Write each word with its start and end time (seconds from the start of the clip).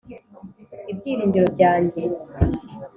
ibyiringiro 0.91 1.47
byanjye 1.55 2.01